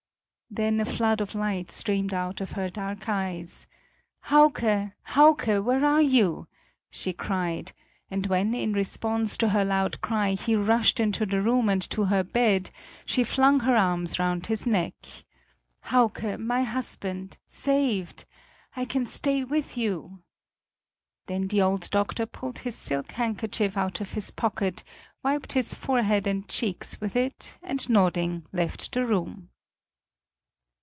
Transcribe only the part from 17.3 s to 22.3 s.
saved! I can stay with you!" Then the old doctor